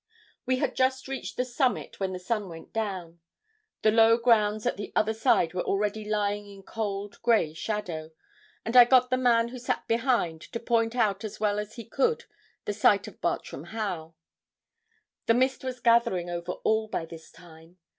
We 0.47 0.57
had 0.57 0.75
just 0.75 1.07
reached 1.07 1.37
the 1.37 1.45
summit 1.45 1.99
when 1.99 2.11
the 2.11 2.17
sun 2.17 2.49
went 2.49 2.73
down. 2.73 3.19
The 3.83 3.91
low 3.91 4.17
grounds 4.17 4.65
at 4.65 4.75
the 4.75 4.91
other 4.95 5.13
side 5.13 5.53
were 5.53 5.61
already 5.61 6.03
lying 6.03 6.47
in 6.49 6.63
cold 6.63 7.21
grey 7.21 7.53
shadow, 7.53 8.09
and 8.65 8.75
I 8.75 8.83
got 8.83 9.11
the 9.11 9.17
man 9.17 9.49
who 9.49 9.59
sat 9.59 9.87
behind 9.87 10.41
to 10.41 10.59
point 10.59 10.95
out 10.95 11.23
as 11.23 11.39
well 11.39 11.59
as 11.59 11.75
he 11.75 11.85
could 11.85 12.25
the 12.65 12.73
site 12.73 13.07
of 13.07 13.21
Bartram 13.21 13.65
Haugh. 13.65 14.15
But 15.27 15.35
mist 15.35 15.63
was 15.63 15.79
gathering 15.79 16.31
over 16.31 16.53
all 16.53 16.87
by 16.87 17.05
this 17.05 17.29
time. 17.29 17.77